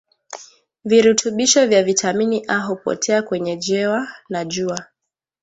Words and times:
virutubisho 0.85 1.67
vya 1.67 1.83
vitamin 1.83 2.43
A 2.47 2.57
huppotea 2.59 3.21
kwenye 3.21 3.57
jewa 3.57 4.07
na 4.29 4.45
jua 4.45 4.85